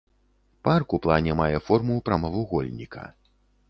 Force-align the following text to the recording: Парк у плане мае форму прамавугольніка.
Парк 0.67 0.95
у 0.99 1.01
плане 1.05 1.37
мае 1.43 1.61
форму 1.69 2.01
прамавугольніка. 2.11 3.03